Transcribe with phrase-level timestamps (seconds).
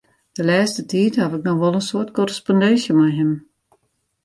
[0.35, 3.31] De lêste tiid haw ik noch wol in soad korrespondinsje mei him.